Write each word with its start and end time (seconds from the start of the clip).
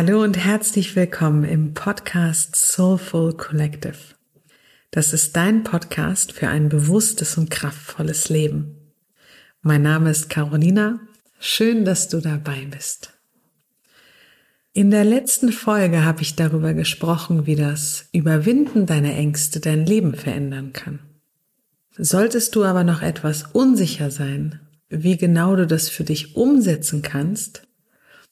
Hallo 0.00 0.22
und 0.22 0.36
herzlich 0.36 0.94
willkommen 0.94 1.42
im 1.42 1.74
Podcast 1.74 2.54
Soulful 2.54 3.36
Collective. 3.36 3.96
Das 4.92 5.12
ist 5.12 5.34
dein 5.34 5.64
Podcast 5.64 6.30
für 6.30 6.46
ein 6.46 6.68
bewusstes 6.68 7.36
und 7.36 7.50
kraftvolles 7.50 8.28
Leben. 8.28 8.76
Mein 9.60 9.82
Name 9.82 10.10
ist 10.10 10.30
Carolina. 10.30 11.00
Schön, 11.40 11.84
dass 11.84 12.08
du 12.08 12.20
dabei 12.20 12.68
bist. 12.70 13.18
In 14.72 14.92
der 14.92 15.02
letzten 15.02 15.50
Folge 15.50 16.04
habe 16.04 16.22
ich 16.22 16.36
darüber 16.36 16.74
gesprochen, 16.74 17.46
wie 17.46 17.56
das 17.56 18.06
Überwinden 18.12 18.86
deiner 18.86 19.16
Ängste 19.16 19.58
dein 19.58 19.84
Leben 19.84 20.14
verändern 20.14 20.72
kann. 20.72 21.00
Solltest 21.96 22.54
du 22.54 22.62
aber 22.62 22.84
noch 22.84 23.02
etwas 23.02 23.46
unsicher 23.52 24.12
sein, 24.12 24.60
wie 24.90 25.16
genau 25.16 25.56
du 25.56 25.66
das 25.66 25.88
für 25.88 26.04
dich 26.04 26.36
umsetzen 26.36 27.02
kannst, 27.02 27.67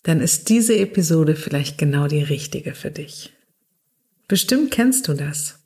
dann 0.07 0.21
ist 0.21 0.51
diese 0.51 0.79
Episode 0.79 1.35
vielleicht 1.35 1.79
genau 1.79 2.07
die 2.07 2.23
richtige 2.23 2.75
für 2.75 2.93
dich. 2.93 3.33
Bestimmt 4.29 4.71
kennst 4.71 5.09
du 5.09 5.15
das. 5.15 5.59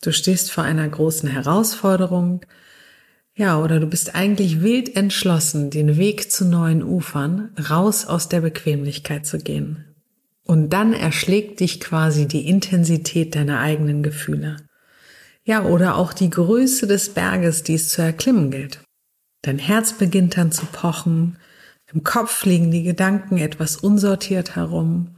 Du 0.00 0.12
stehst 0.12 0.52
vor 0.52 0.62
einer 0.62 0.88
großen 0.88 1.28
Herausforderung, 1.28 2.46
ja, 3.34 3.60
oder 3.60 3.80
du 3.80 3.88
bist 3.88 4.14
eigentlich 4.14 4.62
wild 4.62 4.94
entschlossen, 4.94 5.70
den 5.70 5.96
Weg 5.96 6.30
zu 6.30 6.44
neuen 6.44 6.84
Ufern, 6.84 7.50
raus 7.70 8.06
aus 8.06 8.28
der 8.28 8.42
Bequemlichkeit 8.42 9.26
zu 9.26 9.38
gehen. 9.38 9.84
Und 10.44 10.70
dann 10.70 10.92
erschlägt 10.92 11.58
dich 11.58 11.80
quasi 11.80 12.28
die 12.28 12.46
Intensität 12.46 13.34
deiner 13.34 13.58
eigenen 13.58 14.04
Gefühle. 14.04 14.58
Ja, 15.42 15.64
oder 15.64 15.96
auch 15.96 16.12
die 16.12 16.30
Größe 16.30 16.86
des 16.86 17.08
Berges, 17.08 17.64
die 17.64 17.74
es 17.74 17.88
zu 17.88 18.00
erklimmen 18.00 18.52
gilt. 18.52 18.78
Dein 19.40 19.58
Herz 19.58 19.94
beginnt 19.94 20.36
dann 20.36 20.52
zu 20.52 20.66
pochen, 20.66 21.36
im 21.92 22.04
Kopf 22.04 22.44
liegen 22.44 22.70
die 22.70 22.82
Gedanken 22.82 23.38
etwas 23.38 23.76
unsortiert 23.76 24.56
herum 24.56 25.16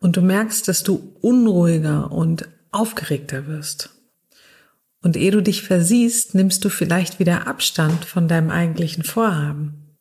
und 0.00 0.16
du 0.16 0.20
merkst, 0.20 0.66
dass 0.68 0.82
du 0.82 1.16
unruhiger 1.20 2.10
und 2.12 2.48
aufgeregter 2.70 3.46
wirst. 3.46 3.90
Und 5.00 5.16
ehe 5.16 5.30
du 5.30 5.42
dich 5.42 5.62
versiehst, 5.62 6.34
nimmst 6.34 6.64
du 6.64 6.68
vielleicht 6.68 7.18
wieder 7.18 7.46
Abstand 7.46 8.04
von 8.04 8.28
deinem 8.28 8.50
eigentlichen 8.50 9.04
Vorhaben. 9.04 9.96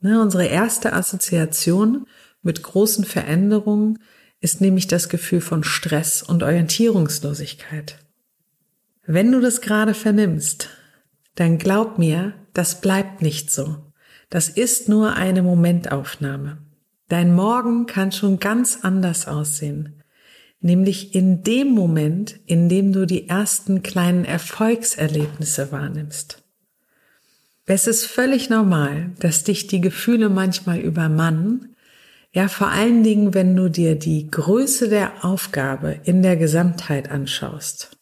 Ne, 0.00 0.20
unsere 0.20 0.46
erste 0.46 0.92
Assoziation 0.92 2.06
mit 2.42 2.62
großen 2.62 3.04
Veränderungen 3.04 4.00
ist 4.40 4.60
nämlich 4.60 4.86
das 4.86 5.08
Gefühl 5.08 5.40
von 5.40 5.64
Stress 5.64 6.22
und 6.22 6.42
Orientierungslosigkeit. 6.42 7.98
Wenn 9.06 9.32
du 9.32 9.40
das 9.40 9.62
gerade 9.62 9.94
vernimmst, 9.94 10.68
dann 11.34 11.58
glaub 11.58 11.98
mir, 11.98 12.34
das 12.52 12.80
bleibt 12.80 13.22
nicht 13.22 13.50
so. 13.50 13.83
Das 14.34 14.48
ist 14.48 14.88
nur 14.88 15.14
eine 15.14 15.44
Momentaufnahme. 15.44 16.58
Dein 17.08 17.36
Morgen 17.36 17.86
kann 17.86 18.10
schon 18.10 18.40
ganz 18.40 18.80
anders 18.82 19.28
aussehen. 19.28 20.02
Nämlich 20.60 21.14
in 21.14 21.44
dem 21.44 21.68
Moment, 21.68 22.40
in 22.44 22.68
dem 22.68 22.92
du 22.92 23.06
die 23.06 23.28
ersten 23.28 23.84
kleinen 23.84 24.24
Erfolgserlebnisse 24.24 25.70
wahrnimmst. 25.70 26.42
Es 27.66 27.86
ist 27.86 28.06
völlig 28.06 28.50
normal, 28.50 29.12
dass 29.20 29.44
dich 29.44 29.68
die 29.68 29.80
Gefühle 29.80 30.28
manchmal 30.30 30.80
übermannen. 30.80 31.76
Ja, 32.32 32.48
vor 32.48 32.70
allen 32.70 33.04
Dingen, 33.04 33.34
wenn 33.34 33.54
du 33.54 33.68
dir 33.68 33.94
die 33.94 34.28
Größe 34.32 34.88
der 34.88 35.24
Aufgabe 35.24 36.00
in 36.02 36.22
der 36.22 36.36
Gesamtheit 36.36 37.08
anschaust. 37.08 37.96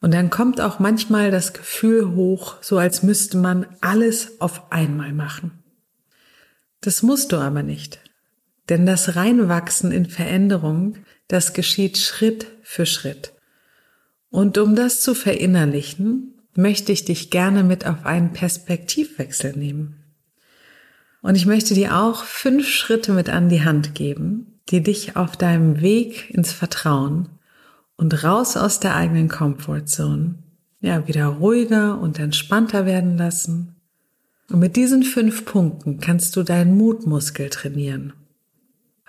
Und 0.00 0.14
dann 0.14 0.30
kommt 0.30 0.60
auch 0.60 0.78
manchmal 0.78 1.30
das 1.30 1.52
Gefühl 1.52 2.14
hoch, 2.14 2.56
so 2.60 2.78
als 2.78 3.02
müsste 3.02 3.36
man 3.36 3.66
alles 3.80 4.40
auf 4.40 4.70
einmal 4.70 5.12
machen. 5.12 5.62
Das 6.80 7.02
musst 7.02 7.32
du 7.32 7.36
aber 7.36 7.62
nicht. 7.62 8.00
Denn 8.68 8.86
das 8.86 9.16
Reinwachsen 9.16 9.90
in 9.92 10.06
Veränderung, 10.06 10.98
das 11.26 11.52
geschieht 11.52 11.98
Schritt 11.98 12.46
für 12.62 12.86
Schritt. 12.86 13.32
Und 14.30 14.58
um 14.58 14.76
das 14.76 15.00
zu 15.00 15.14
verinnerlichen, 15.14 16.34
möchte 16.54 16.92
ich 16.92 17.04
dich 17.04 17.30
gerne 17.30 17.64
mit 17.64 17.86
auf 17.86 18.04
einen 18.04 18.32
Perspektivwechsel 18.32 19.56
nehmen. 19.56 20.04
Und 21.22 21.34
ich 21.34 21.46
möchte 21.46 21.74
dir 21.74 21.96
auch 21.98 22.24
fünf 22.24 22.68
Schritte 22.68 23.12
mit 23.12 23.28
an 23.28 23.48
die 23.48 23.64
Hand 23.64 23.94
geben, 23.94 24.60
die 24.68 24.82
dich 24.82 25.16
auf 25.16 25.36
deinem 25.36 25.80
Weg 25.80 26.30
ins 26.30 26.52
Vertrauen 26.52 27.37
und 27.98 28.24
raus 28.24 28.56
aus 28.56 28.80
der 28.80 28.94
eigenen 28.94 29.28
Comfortzone. 29.28 30.36
Ja, 30.80 31.06
wieder 31.06 31.26
ruhiger 31.26 32.00
und 32.00 32.18
entspannter 32.18 32.86
werden 32.86 33.18
lassen. 33.18 33.74
Und 34.50 34.60
mit 34.60 34.76
diesen 34.76 35.02
fünf 35.02 35.44
Punkten 35.44 35.98
kannst 35.98 36.34
du 36.36 36.44
deinen 36.44 36.78
Mutmuskel 36.78 37.50
trainieren. 37.50 38.14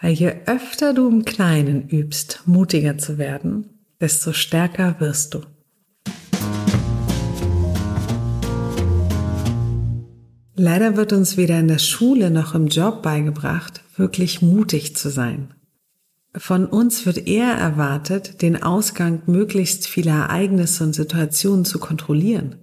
Weil 0.02 0.14
je 0.14 0.34
öfter 0.48 0.94
du 0.94 1.08
im 1.08 1.24
Kleinen 1.24 1.88
übst, 1.88 2.42
mutiger 2.46 2.98
zu 2.98 3.18
werden, 3.18 3.70
desto 4.02 4.34
stärker 4.34 4.96
wirst 5.00 5.36
du. 5.36 5.42
Leider 10.56 10.98
wird 10.98 11.14
uns 11.14 11.38
weder 11.38 11.60
in 11.60 11.68
der 11.70 11.78
Schule 11.78 12.32
noch 12.32 12.56
im 12.56 12.68
Job 12.68 13.04
beigebracht, 13.04 13.82
wirklich 13.96 14.42
mutig 14.42 14.96
zu 14.98 15.10
sein. 15.10 15.54
Von 16.40 16.68
uns 16.68 17.06
wird 17.06 17.28
eher 17.28 17.52
erwartet, 17.52 18.42
den 18.42 18.64
Ausgang 18.64 19.24
möglichst 19.26 19.88
vieler 19.88 20.14
Ereignisse 20.14 20.86
und 20.86 20.94
Situationen 20.94 21.66
zu 21.66 21.80
kontrollieren. 21.80 22.56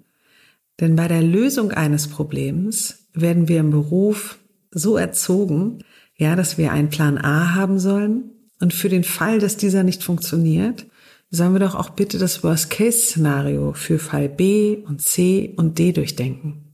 Denn 0.80 0.96
bei 0.96 1.08
der 1.08 1.20
Lösung 1.20 1.72
eines 1.72 2.08
Problems 2.08 3.06
werden 3.12 3.48
wir 3.48 3.60
im 3.60 3.70
Beruf 3.70 4.38
so 4.70 4.96
erzogen, 4.96 5.84
ja, 6.16 6.36
dass 6.36 6.56
wir 6.56 6.72
einen 6.72 6.88
Plan 6.88 7.18
A 7.18 7.54
haben 7.54 7.78
sollen 7.78 8.30
und 8.60 8.72
für 8.72 8.88
den 8.88 9.04
Fall, 9.04 9.40
dass 9.40 9.58
dieser 9.58 9.82
nicht 9.82 10.02
funktioniert, 10.02 10.86
sollen 11.30 11.52
wir 11.52 11.60
doch 11.60 11.74
auch 11.74 11.90
bitte 11.90 12.16
das 12.16 12.42
Worst-Case-Szenario 12.42 13.74
für 13.74 13.98
Fall 13.98 14.30
B 14.30 14.78
und 14.86 15.02
C 15.02 15.52
und 15.54 15.78
D 15.78 15.92
durchdenken. 15.92 16.72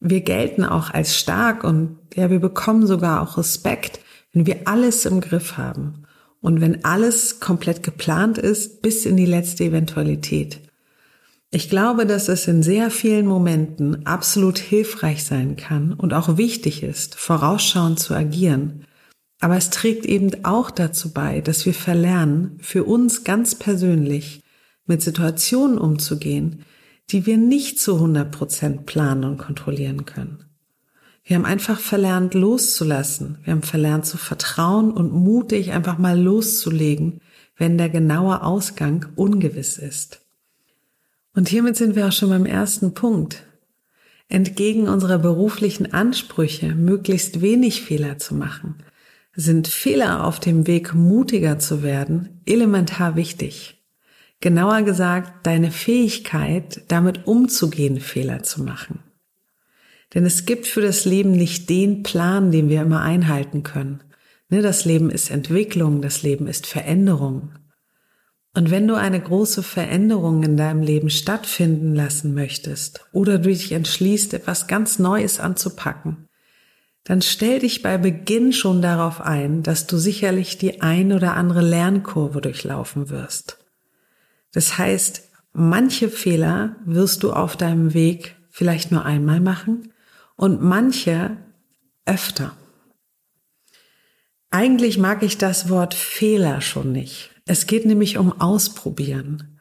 Wir 0.00 0.22
gelten 0.22 0.64
auch 0.64 0.90
als 0.90 1.16
stark 1.16 1.62
und 1.62 1.98
ja, 2.16 2.28
wir 2.28 2.40
bekommen 2.40 2.88
sogar 2.88 3.22
auch 3.22 3.38
Respekt, 3.38 4.00
wenn 4.36 4.44
wir 4.44 4.68
alles 4.68 5.06
im 5.06 5.22
Griff 5.22 5.56
haben 5.56 6.02
und 6.42 6.60
wenn 6.60 6.84
alles 6.84 7.40
komplett 7.40 7.82
geplant 7.82 8.36
ist 8.36 8.82
bis 8.82 9.06
in 9.06 9.16
die 9.16 9.24
letzte 9.24 9.64
Eventualität. 9.64 10.60
Ich 11.50 11.70
glaube, 11.70 12.04
dass 12.04 12.28
es 12.28 12.46
in 12.46 12.62
sehr 12.62 12.90
vielen 12.90 13.26
Momenten 13.26 14.04
absolut 14.04 14.58
hilfreich 14.58 15.24
sein 15.24 15.56
kann 15.56 15.94
und 15.94 16.12
auch 16.12 16.36
wichtig 16.36 16.82
ist, 16.82 17.14
vorausschauend 17.14 17.98
zu 17.98 18.12
agieren. 18.12 18.84
Aber 19.40 19.56
es 19.56 19.70
trägt 19.70 20.04
eben 20.04 20.44
auch 20.44 20.70
dazu 20.70 21.14
bei, 21.14 21.40
dass 21.40 21.64
wir 21.64 21.72
verlernen, 21.72 22.58
für 22.60 22.84
uns 22.84 23.24
ganz 23.24 23.54
persönlich 23.54 24.42
mit 24.84 25.00
Situationen 25.00 25.78
umzugehen, 25.78 26.66
die 27.08 27.24
wir 27.24 27.38
nicht 27.38 27.80
zu 27.80 27.94
100 27.94 28.30
Prozent 28.30 28.84
planen 28.84 29.24
und 29.24 29.38
kontrollieren 29.38 30.04
können. 30.04 30.44
Wir 31.26 31.34
haben 31.34 31.44
einfach 31.44 31.80
verlernt 31.80 32.34
loszulassen. 32.34 33.38
Wir 33.42 33.52
haben 33.52 33.64
verlernt 33.64 34.06
zu 34.06 34.16
vertrauen 34.16 34.92
und 34.92 35.12
mutig 35.12 35.72
einfach 35.72 35.98
mal 35.98 36.18
loszulegen, 36.18 37.20
wenn 37.56 37.76
der 37.78 37.88
genaue 37.88 38.44
Ausgang 38.44 39.06
ungewiss 39.16 39.76
ist. 39.76 40.20
Und 41.34 41.48
hiermit 41.48 41.76
sind 41.76 41.96
wir 41.96 42.06
auch 42.06 42.12
schon 42.12 42.30
beim 42.30 42.46
ersten 42.46 42.94
Punkt. 42.94 43.42
Entgegen 44.28 44.88
unserer 44.88 45.18
beruflichen 45.18 45.92
Ansprüche, 45.92 46.76
möglichst 46.76 47.40
wenig 47.40 47.82
Fehler 47.82 48.18
zu 48.18 48.36
machen, 48.36 48.76
sind 49.34 49.66
Fehler 49.66 50.24
auf 50.24 50.38
dem 50.38 50.68
Weg, 50.68 50.94
mutiger 50.94 51.58
zu 51.58 51.82
werden, 51.82 52.40
elementar 52.46 53.16
wichtig. 53.16 53.84
Genauer 54.40 54.82
gesagt, 54.82 55.44
deine 55.44 55.72
Fähigkeit, 55.72 56.82
damit 56.86 57.26
umzugehen, 57.26 57.98
Fehler 57.98 58.44
zu 58.44 58.62
machen. 58.62 59.00
Denn 60.14 60.24
es 60.24 60.46
gibt 60.46 60.66
für 60.66 60.80
das 60.80 61.04
Leben 61.04 61.32
nicht 61.32 61.68
den 61.68 62.02
Plan, 62.02 62.50
den 62.52 62.68
wir 62.68 62.82
immer 62.82 63.02
einhalten 63.02 63.62
können. 63.62 64.02
Ne, 64.48 64.62
das 64.62 64.84
Leben 64.84 65.10
ist 65.10 65.30
Entwicklung, 65.30 66.02
das 66.02 66.22
Leben 66.22 66.46
ist 66.46 66.66
Veränderung. 66.66 67.52
Und 68.54 68.70
wenn 68.70 68.88
du 68.88 68.94
eine 68.94 69.20
große 69.20 69.62
Veränderung 69.62 70.42
in 70.42 70.56
deinem 70.56 70.80
Leben 70.80 71.10
stattfinden 71.10 71.94
lassen 71.94 72.32
möchtest 72.32 73.04
oder 73.12 73.38
du 73.38 73.50
dich 73.50 73.72
entschließt, 73.72 74.32
etwas 74.32 74.66
ganz 74.66 74.98
Neues 74.98 75.40
anzupacken, 75.40 76.28
dann 77.04 77.20
stell 77.22 77.58
dich 77.58 77.82
bei 77.82 77.98
Beginn 77.98 78.52
schon 78.52 78.80
darauf 78.80 79.20
ein, 79.20 79.62
dass 79.62 79.86
du 79.86 79.98
sicherlich 79.98 80.58
die 80.58 80.80
ein 80.80 81.12
oder 81.12 81.34
andere 81.34 81.60
Lernkurve 81.60 82.40
durchlaufen 82.40 83.10
wirst. 83.10 83.58
Das 84.52 84.78
heißt, 84.78 85.28
manche 85.52 86.08
Fehler 86.08 86.76
wirst 86.84 87.24
du 87.24 87.32
auf 87.32 87.56
deinem 87.56 87.94
Weg 87.94 88.36
vielleicht 88.48 88.90
nur 88.90 89.04
einmal 89.04 89.40
machen 89.40 89.92
und 90.36 90.62
manche 90.62 91.36
öfter. 92.04 92.56
Eigentlich 94.50 94.98
mag 94.98 95.22
ich 95.22 95.38
das 95.38 95.68
Wort 95.68 95.94
Fehler 95.94 96.60
schon 96.60 96.92
nicht. 96.92 97.30
Es 97.46 97.66
geht 97.66 97.84
nämlich 97.84 98.16
um 98.16 98.40
Ausprobieren. 98.40 99.58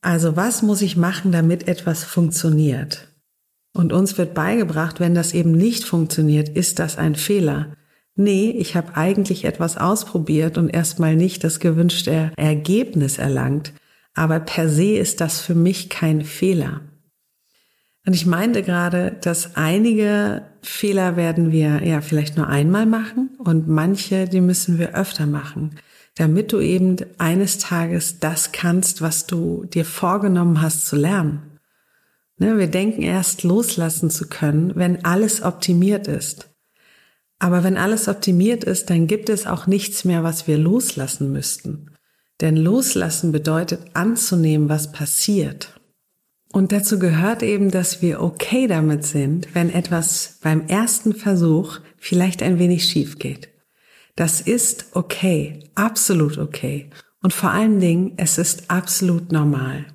Also 0.00 0.36
was 0.36 0.62
muss 0.62 0.82
ich 0.82 0.96
machen, 0.96 1.32
damit 1.32 1.68
etwas 1.68 2.04
funktioniert? 2.04 3.08
Und 3.72 3.92
uns 3.92 4.18
wird 4.18 4.34
beigebracht, 4.34 5.00
wenn 5.00 5.14
das 5.14 5.32
eben 5.32 5.52
nicht 5.52 5.84
funktioniert, 5.84 6.48
ist 6.48 6.78
das 6.78 6.98
ein 6.98 7.14
Fehler. 7.14 7.76
nee, 8.14 8.50
ich 8.50 8.76
habe 8.76 8.94
eigentlich 8.96 9.46
etwas 9.46 9.78
ausprobiert 9.78 10.58
und 10.58 10.68
erstmal 10.68 11.16
nicht 11.16 11.44
das 11.44 11.60
gewünschte 11.60 12.30
Ergebnis 12.36 13.16
erlangt, 13.16 13.72
aber 14.12 14.38
per 14.38 14.68
se 14.68 14.96
ist 14.96 15.22
das 15.22 15.40
für 15.40 15.54
mich 15.54 15.88
kein 15.88 16.22
Fehler. 16.22 16.82
Und 18.04 18.14
ich 18.14 18.26
meinte 18.26 18.62
gerade, 18.62 19.16
dass 19.20 19.56
einige 19.56 20.42
Fehler 20.62 21.16
werden 21.16 21.52
wir 21.52 21.84
ja 21.84 22.00
vielleicht 22.00 22.36
nur 22.36 22.48
einmal 22.48 22.86
machen 22.86 23.30
und 23.38 23.68
manche, 23.68 24.26
die 24.26 24.40
müssen 24.40 24.78
wir 24.78 24.94
öfter 24.94 25.26
machen, 25.26 25.76
damit 26.16 26.52
du 26.52 26.60
eben 26.60 26.96
eines 27.18 27.58
Tages 27.58 28.18
das 28.18 28.52
kannst, 28.52 29.02
was 29.02 29.26
du 29.26 29.64
dir 29.64 29.84
vorgenommen 29.84 30.60
hast 30.60 30.86
zu 30.86 30.96
lernen. 30.96 31.42
Ne, 32.38 32.58
wir 32.58 32.66
denken 32.66 33.02
erst 33.02 33.44
loslassen 33.44 34.10
zu 34.10 34.28
können, 34.28 34.72
wenn 34.74 35.04
alles 35.04 35.42
optimiert 35.42 36.08
ist. 36.08 36.50
Aber 37.38 37.62
wenn 37.62 37.76
alles 37.76 38.08
optimiert 38.08 38.64
ist, 38.64 38.90
dann 38.90 39.06
gibt 39.06 39.28
es 39.28 39.46
auch 39.46 39.66
nichts 39.66 40.04
mehr, 40.04 40.24
was 40.24 40.48
wir 40.48 40.58
loslassen 40.58 41.32
müssten. 41.32 41.90
Denn 42.40 42.56
loslassen 42.56 43.30
bedeutet 43.30 43.80
anzunehmen, 43.94 44.68
was 44.68 44.90
passiert. 44.90 45.80
Und 46.52 46.70
dazu 46.70 46.98
gehört 46.98 47.42
eben, 47.42 47.70
dass 47.70 48.02
wir 48.02 48.20
okay 48.20 48.66
damit 48.66 49.04
sind, 49.04 49.54
wenn 49.54 49.70
etwas 49.70 50.38
beim 50.42 50.66
ersten 50.66 51.14
Versuch 51.14 51.80
vielleicht 51.96 52.42
ein 52.42 52.58
wenig 52.58 52.84
schief 52.84 53.18
geht. 53.18 53.48
Das 54.16 54.42
ist 54.42 54.86
okay, 54.92 55.70
absolut 55.74 56.36
okay. 56.36 56.90
Und 57.22 57.32
vor 57.32 57.50
allen 57.50 57.80
Dingen, 57.80 58.12
es 58.18 58.36
ist 58.36 58.70
absolut 58.70 59.32
normal. 59.32 59.86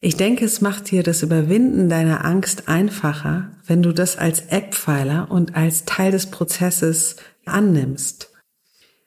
Ich 0.00 0.16
denke, 0.16 0.44
es 0.44 0.60
macht 0.60 0.90
dir 0.92 1.02
das 1.02 1.22
Überwinden 1.22 1.88
deiner 1.88 2.24
Angst 2.24 2.68
einfacher, 2.68 3.50
wenn 3.66 3.82
du 3.82 3.92
das 3.92 4.16
als 4.16 4.40
Eckpfeiler 4.40 5.30
und 5.30 5.56
als 5.56 5.84
Teil 5.84 6.12
des 6.12 6.26
Prozesses 6.26 7.16
annimmst. 7.44 8.30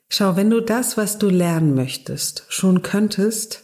Schau, 0.09 0.35
wenn 0.35 0.49
du 0.49 0.59
das, 0.59 0.97
was 0.97 1.17
du 1.17 1.29
lernen 1.29 1.73
möchtest, 1.73 2.45
schon 2.49 2.81
könntest, 2.81 3.63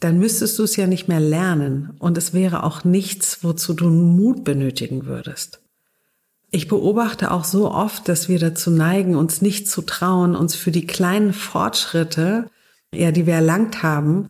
dann 0.00 0.18
müsstest 0.18 0.58
du 0.58 0.64
es 0.64 0.76
ja 0.76 0.86
nicht 0.86 1.08
mehr 1.08 1.20
lernen 1.20 1.94
und 1.98 2.18
es 2.18 2.34
wäre 2.34 2.62
auch 2.62 2.84
nichts, 2.84 3.38
wozu 3.42 3.74
du 3.74 3.88
Mut 3.88 4.44
benötigen 4.44 5.06
würdest. 5.06 5.60
Ich 6.50 6.68
beobachte 6.68 7.32
auch 7.32 7.44
so 7.44 7.70
oft, 7.70 8.08
dass 8.08 8.28
wir 8.28 8.38
dazu 8.38 8.70
neigen, 8.70 9.16
uns 9.16 9.42
nicht 9.42 9.68
zu 9.68 9.82
trauen, 9.82 10.36
uns 10.36 10.54
für 10.54 10.70
die 10.70 10.86
kleinen 10.86 11.32
Fortschritte, 11.32 12.48
ja, 12.94 13.10
die 13.10 13.26
wir 13.26 13.34
erlangt 13.34 13.82
haben, 13.82 14.28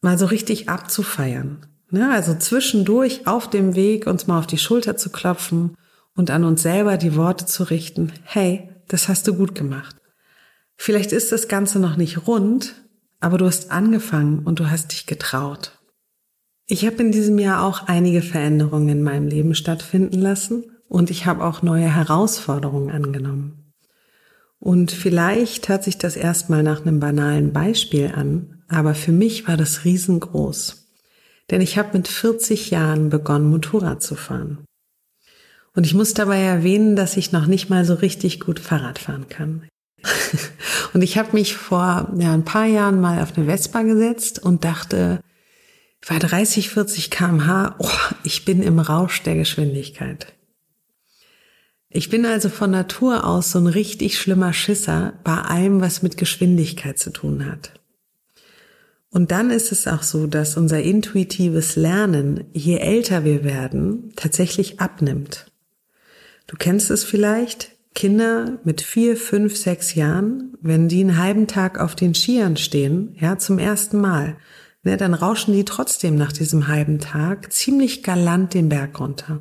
mal 0.00 0.18
so 0.18 0.26
richtig 0.26 0.68
abzufeiern. 0.68 1.66
Ne? 1.90 2.10
Also 2.10 2.34
zwischendurch 2.34 3.26
auf 3.26 3.48
dem 3.48 3.76
Weg 3.76 4.06
uns 4.06 4.26
mal 4.26 4.38
auf 4.38 4.46
die 4.46 4.58
Schulter 4.58 4.96
zu 4.96 5.10
klopfen 5.10 5.76
und 6.16 6.30
an 6.30 6.44
uns 6.44 6.62
selber 6.62 6.96
die 6.96 7.16
Worte 7.16 7.46
zu 7.46 7.64
richten, 7.64 8.12
hey, 8.24 8.68
das 8.88 9.08
hast 9.08 9.26
du 9.28 9.34
gut 9.34 9.54
gemacht. 9.54 9.96
Vielleicht 10.76 11.12
ist 11.12 11.30
das 11.30 11.46
Ganze 11.46 11.78
noch 11.78 11.96
nicht 11.96 12.26
rund, 12.26 12.74
aber 13.20 13.38
du 13.38 13.46
hast 13.46 13.70
angefangen 13.70 14.40
und 14.40 14.58
du 14.58 14.70
hast 14.70 14.92
dich 14.92 15.06
getraut. 15.06 15.78
Ich 16.66 16.86
habe 16.86 16.96
in 16.96 17.12
diesem 17.12 17.38
Jahr 17.38 17.64
auch 17.64 17.86
einige 17.86 18.22
Veränderungen 18.22 18.88
in 18.88 19.02
meinem 19.02 19.28
Leben 19.28 19.54
stattfinden 19.54 20.20
lassen 20.20 20.64
und 20.88 21.10
ich 21.10 21.26
habe 21.26 21.44
auch 21.44 21.62
neue 21.62 21.94
Herausforderungen 21.94 22.90
angenommen. 22.90 23.72
Und 24.58 24.92
vielleicht 24.92 25.68
hört 25.68 25.84
sich 25.84 25.98
das 25.98 26.16
erstmal 26.16 26.62
nach 26.62 26.82
einem 26.82 27.00
banalen 27.00 27.52
Beispiel 27.52 28.12
an, 28.14 28.62
aber 28.68 28.94
für 28.94 29.12
mich 29.12 29.48
war 29.48 29.56
das 29.56 29.84
riesengroß. 29.84 30.88
Denn 31.50 31.60
ich 31.60 31.78
habe 31.78 31.96
mit 31.96 32.08
40 32.08 32.70
Jahren 32.70 33.08
begonnen, 33.10 33.48
Motorrad 33.48 34.02
zu 34.02 34.14
fahren. 34.14 34.58
Und 35.74 35.86
ich 35.86 35.94
muss 35.94 36.14
dabei 36.14 36.40
erwähnen, 36.40 36.94
dass 36.94 37.16
ich 37.16 37.32
noch 37.32 37.46
nicht 37.46 37.70
mal 37.70 37.84
so 37.84 37.94
richtig 37.94 38.40
gut 38.40 38.60
Fahrrad 38.60 38.98
fahren 38.98 39.28
kann. 39.28 39.68
und 40.92 41.02
ich 41.02 41.18
habe 41.18 41.32
mich 41.32 41.56
vor 41.56 42.12
ja, 42.18 42.32
ein 42.32 42.44
paar 42.44 42.66
Jahren 42.66 43.00
mal 43.00 43.22
auf 43.22 43.36
eine 43.36 43.46
Vespa 43.46 43.82
gesetzt 43.82 44.38
und 44.38 44.64
dachte, 44.64 45.20
bei 46.08 46.18
30, 46.18 46.70
40 46.70 47.10
kmh, 47.10 47.76
oh, 47.78 47.88
ich 48.24 48.44
bin 48.44 48.62
im 48.62 48.78
Rausch 48.78 49.22
der 49.22 49.34
Geschwindigkeit. 49.34 50.32
Ich 51.88 52.08
bin 52.08 52.24
also 52.24 52.48
von 52.48 52.70
Natur 52.70 53.24
aus 53.24 53.50
so 53.50 53.58
ein 53.58 53.66
richtig 53.66 54.18
schlimmer 54.18 54.52
Schisser 54.52 55.14
bei 55.24 55.34
allem, 55.34 55.80
was 55.80 56.02
mit 56.02 56.16
Geschwindigkeit 56.16 56.98
zu 56.98 57.10
tun 57.10 57.46
hat. 57.46 57.72
Und 59.10 59.32
dann 59.32 59.50
ist 59.50 59.72
es 59.72 59.88
auch 59.88 60.04
so, 60.04 60.28
dass 60.28 60.56
unser 60.56 60.80
intuitives 60.80 61.74
Lernen, 61.74 62.44
je 62.52 62.76
älter 62.76 63.24
wir 63.24 63.42
werden, 63.42 64.12
tatsächlich 64.14 64.78
abnimmt. 64.78 65.50
Du 66.46 66.56
kennst 66.56 66.92
es 66.92 67.02
vielleicht, 67.02 67.72
Kinder 67.94 68.60
mit 68.64 68.80
vier, 68.80 69.16
fünf, 69.16 69.56
sechs 69.56 69.94
Jahren, 69.94 70.54
wenn 70.60 70.88
die 70.88 71.00
einen 71.00 71.18
halben 71.18 71.46
Tag 71.46 71.80
auf 71.80 71.94
den 71.94 72.14
Skiern 72.14 72.56
stehen, 72.56 73.16
ja, 73.18 73.38
zum 73.38 73.58
ersten 73.58 74.00
Mal, 74.00 74.36
ne, 74.82 74.96
dann 74.96 75.14
rauschen 75.14 75.52
die 75.52 75.64
trotzdem 75.64 76.14
nach 76.14 76.32
diesem 76.32 76.68
halben 76.68 77.00
Tag 77.00 77.52
ziemlich 77.52 78.02
galant 78.02 78.54
den 78.54 78.68
Berg 78.68 78.98
runter. 79.00 79.40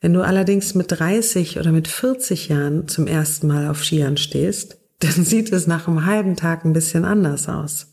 Wenn 0.00 0.14
du 0.14 0.22
allerdings 0.22 0.74
mit 0.74 0.92
30 0.92 1.58
oder 1.58 1.72
mit 1.72 1.88
40 1.88 2.48
Jahren 2.48 2.88
zum 2.88 3.06
ersten 3.06 3.48
Mal 3.48 3.68
auf 3.68 3.84
Skiern 3.84 4.16
stehst, 4.16 4.78
dann 5.00 5.24
sieht 5.24 5.52
es 5.52 5.66
nach 5.66 5.88
einem 5.88 6.06
halben 6.06 6.36
Tag 6.36 6.64
ein 6.64 6.72
bisschen 6.72 7.04
anders 7.04 7.48
aus. 7.48 7.88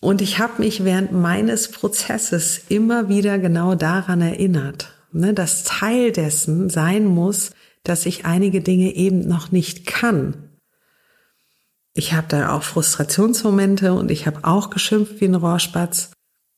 Und 0.00 0.20
ich 0.20 0.40
habe 0.40 0.60
mich 0.60 0.84
während 0.84 1.12
meines 1.12 1.70
Prozesses 1.70 2.62
immer 2.68 3.08
wieder 3.08 3.38
genau 3.38 3.76
daran 3.76 4.20
erinnert, 4.20 4.92
ne, 5.12 5.32
dass 5.32 5.62
Teil 5.62 6.10
dessen 6.10 6.68
sein 6.68 7.04
muss, 7.06 7.52
dass 7.84 8.06
ich 8.06 8.24
einige 8.24 8.60
Dinge 8.60 8.94
eben 8.94 9.26
noch 9.26 9.52
nicht 9.52 9.86
kann. 9.86 10.50
Ich 11.94 12.12
habe 12.14 12.26
da 12.28 12.54
auch 12.56 12.62
Frustrationsmomente 12.62 13.92
und 13.92 14.10
ich 14.10 14.26
habe 14.26 14.44
auch 14.44 14.70
geschimpft 14.70 15.20
wie 15.20 15.26
ein 15.26 15.34
Rohrspatz. 15.34 16.12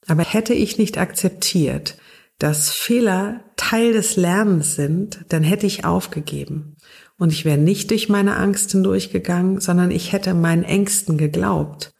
Aber 0.06 0.22
hätte 0.22 0.54
ich 0.54 0.78
nicht 0.78 0.98
akzeptiert, 0.98 1.96
dass 2.38 2.70
Fehler 2.70 3.40
Teil 3.56 3.92
des 3.92 4.16
Lernens 4.16 4.74
sind, 4.74 5.24
dann 5.28 5.42
hätte 5.42 5.66
ich 5.66 5.84
aufgegeben. 5.84 6.76
Und 7.16 7.32
ich 7.32 7.44
wäre 7.44 7.58
nicht 7.58 7.90
durch 7.90 8.08
meine 8.08 8.36
Angst 8.36 8.72
hindurchgegangen, 8.72 9.60
sondern 9.60 9.90
ich 9.90 10.12
hätte 10.12 10.34
meinen 10.34 10.64
Ängsten 10.64 11.16
geglaubt. 11.16 11.92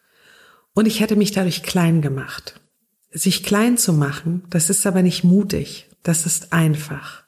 Und 0.75 0.87
ich 0.87 1.00
hätte 1.00 1.17
mich 1.17 1.32
dadurch 1.32 1.62
klein 1.62 2.03
gemacht. 2.03 2.61
Sich 3.12 3.44
klein 3.44 3.79
zu 3.79 3.93
machen, 3.93 4.43
das 4.51 4.70
ist 4.70 4.87
aber 4.87 5.03
nicht 5.03 5.22
mutig, 5.22 5.89
das 6.03 6.27
ist 6.27 6.53
einfach. 6.53 7.24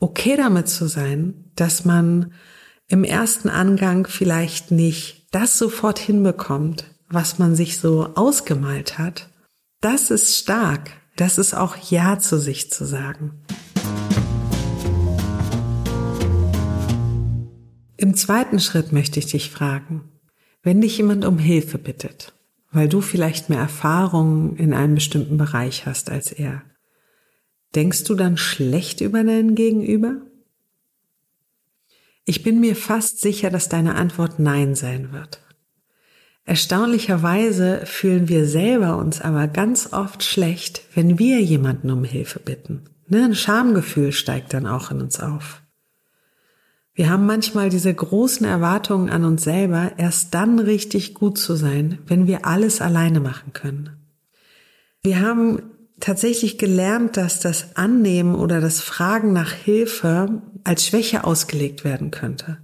Okay 0.00 0.36
damit 0.36 0.68
zu 0.68 0.86
sein, 0.86 1.50
dass 1.56 1.84
man 1.84 2.32
im 2.86 3.02
ersten 3.02 3.48
Angang 3.48 4.06
vielleicht 4.06 4.70
nicht 4.70 5.26
das 5.32 5.58
sofort 5.58 5.98
hinbekommt, 5.98 6.84
was 7.08 7.40
man 7.40 7.56
sich 7.56 7.78
so 7.78 8.10
ausgemalt 8.14 8.96
hat, 8.96 9.28
das 9.80 10.12
ist 10.12 10.36
stark. 10.36 10.92
Das 11.16 11.36
ist 11.36 11.52
auch 11.52 11.76
Ja 11.90 12.20
zu 12.20 12.38
sich 12.38 12.70
zu 12.70 12.84
sagen. 12.84 13.44
Im 17.96 18.14
zweiten 18.14 18.60
Schritt 18.60 18.92
möchte 18.92 19.18
ich 19.18 19.26
dich 19.26 19.50
fragen, 19.50 20.12
wenn 20.62 20.80
dich 20.80 20.96
jemand 20.96 21.24
um 21.24 21.38
Hilfe 21.38 21.78
bittet, 21.78 22.34
weil 22.70 22.88
du 22.88 23.00
vielleicht 23.00 23.50
mehr 23.50 23.58
Erfahrung 23.58 24.54
in 24.54 24.74
einem 24.74 24.94
bestimmten 24.94 25.38
Bereich 25.38 25.86
hast 25.86 26.08
als 26.08 26.30
er. 26.30 26.62
Denkst 27.74 28.04
du 28.04 28.14
dann 28.14 28.36
schlecht 28.36 29.00
über 29.00 29.22
deinen 29.24 29.54
Gegenüber? 29.54 30.22
Ich 32.24 32.42
bin 32.42 32.60
mir 32.60 32.76
fast 32.76 33.20
sicher, 33.20 33.50
dass 33.50 33.68
deine 33.68 33.94
Antwort 33.94 34.38
Nein 34.38 34.74
sein 34.74 35.12
wird. 35.12 35.40
Erstaunlicherweise 36.44 37.82
fühlen 37.84 38.28
wir 38.28 38.46
selber 38.46 38.96
uns 38.96 39.20
aber 39.20 39.48
ganz 39.48 39.92
oft 39.92 40.22
schlecht, 40.22 40.82
wenn 40.94 41.18
wir 41.18 41.42
jemanden 41.42 41.90
um 41.90 42.04
Hilfe 42.04 42.40
bitten. 42.40 42.84
Ne, 43.06 43.24
ein 43.24 43.34
Schamgefühl 43.34 44.12
steigt 44.12 44.54
dann 44.54 44.66
auch 44.66 44.90
in 44.90 45.00
uns 45.00 45.20
auf. 45.20 45.62
Wir 46.94 47.10
haben 47.10 47.26
manchmal 47.26 47.68
diese 47.68 47.94
großen 47.94 48.46
Erwartungen 48.46 49.08
an 49.08 49.24
uns 49.24 49.44
selber, 49.44 49.92
erst 49.98 50.34
dann 50.34 50.58
richtig 50.58 51.14
gut 51.14 51.38
zu 51.38 51.54
sein, 51.54 51.98
wenn 52.06 52.26
wir 52.26 52.44
alles 52.44 52.80
alleine 52.80 53.20
machen 53.20 53.52
können. 53.52 53.90
Wir 55.02 55.20
haben 55.20 55.62
tatsächlich 56.00 56.58
gelernt, 56.58 57.16
dass 57.16 57.40
das 57.40 57.76
Annehmen 57.76 58.34
oder 58.34 58.60
das 58.60 58.80
Fragen 58.80 59.32
nach 59.32 59.52
Hilfe 59.52 60.42
als 60.64 60.86
Schwäche 60.86 61.24
ausgelegt 61.24 61.84
werden 61.84 62.10
könnte. 62.10 62.58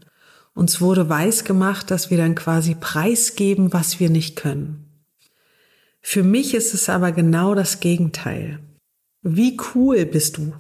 Uns 0.55 0.81
wurde 0.81 1.09
weiß 1.09 1.45
gemacht, 1.45 1.91
dass 1.91 2.11
wir 2.11 2.19
dann 2.19 2.35
quasi 2.35 2.75
preisgeben, 2.75 3.73
was 3.73 3.99
wir 3.99 4.11
nicht 4.11 4.37
können. 4.37 5.05
Für 6.00 6.23
mich 6.23 6.55
ist 6.55 6.75
es 6.75 6.88
aber 6.88 7.12
genau 7.12 7.55
das 7.55 7.81
Gegenteil. 7.81 8.61
Wie 9.23 9.57
cool 9.75 10.05
bist 10.05 10.37
du, 10.37 10.53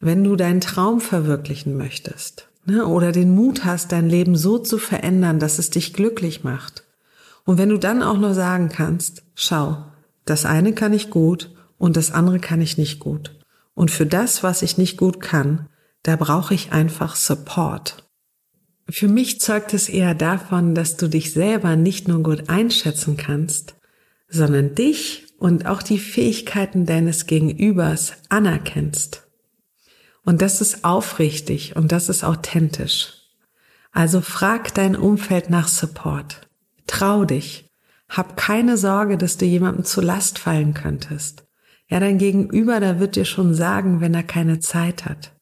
wenn 0.00 0.24
du 0.24 0.36
deinen 0.36 0.60
Traum 0.60 1.00
verwirklichen 1.00 1.76
möchtest? 1.76 2.48
ne, 2.66 2.86
oder 2.86 3.12
den 3.12 3.34
Mut 3.34 3.64
hast, 3.64 3.92
dein 3.92 4.08
Leben 4.08 4.36
so 4.36 4.58
zu 4.58 4.78
verändern, 4.78 5.38
dass 5.38 5.58
es 5.58 5.70
dich 5.70 5.92
glücklich 5.92 6.44
macht. 6.44 6.84
Und 7.44 7.58
wenn 7.58 7.68
du 7.68 7.78
dann 7.78 8.02
auch 8.02 8.18
nur 8.18 8.34
sagen 8.34 8.68
kannst, 8.68 9.22
schau, 9.34 9.84
das 10.24 10.46
eine 10.46 10.72
kann 10.72 10.92
ich 10.92 11.10
gut 11.10 11.53
und 11.78 11.96
das 11.96 12.10
andere 12.10 12.38
kann 12.40 12.60
ich 12.60 12.78
nicht 12.78 13.00
gut. 13.00 13.38
Und 13.74 13.90
für 13.90 14.06
das, 14.06 14.42
was 14.42 14.62
ich 14.62 14.78
nicht 14.78 14.96
gut 14.96 15.20
kann, 15.20 15.68
da 16.02 16.16
brauche 16.16 16.54
ich 16.54 16.72
einfach 16.72 17.16
Support. 17.16 18.04
Für 18.88 19.08
mich 19.08 19.40
zeugt 19.40 19.72
es 19.72 19.88
eher 19.88 20.14
davon, 20.14 20.74
dass 20.74 20.96
du 20.96 21.08
dich 21.08 21.32
selber 21.32 21.74
nicht 21.74 22.06
nur 22.06 22.22
gut 22.22 22.48
einschätzen 22.48 23.16
kannst, 23.16 23.74
sondern 24.28 24.74
dich 24.74 25.26
und 25.38 25.66
auch 25.66 25.82
die 25.82 25.98
Fähigkeiten 25.98 26.86
deines 26.86 27.26
Gegenübers 27.26 28.12
anerkennst. 28.28 29.26
Und 30.24 30.42
das 30.42 30.60
ist 30.60 30.84
aufrichtig 30.84 31.76
und 31.76 31.92
das 31.92 32.08
ist 32.08 32.24
authentisch. 32.24 33.14
Also 33.92 34.20
frag 34.20 34.74
dein 34.74 34.96
Umfeld 34.96 35.50
nach 35.50 35.68
Support. 35.68 36.48
Trau 36.86 37.24
dich. 37.24 37.70
Hab 38.08 38.36
keine 38.36 38.76
Sorge, 38.76 39.16
dass 39.16 39.36
du 39.38 39.44
jemandem 39.44 39.84
zu 39.84 40.00
Last 40.00 40.38
fallen 40.38 40.74
könntest. 40.74 41.44
Ja, 41.94 42.00
dein 42.00 42.18
Gegenüber, 42.18 42.80
da 42.80 42.98
wird 42.98 43.14
dir 43.14 43.24
schon 43.24 43.54
sagen, 43.54 44.00
wenn 44.00 44.14
er 44.14 44.24
keine 44.24 44.58
Zeit 44.58 45.04
hat. 45.04 45.32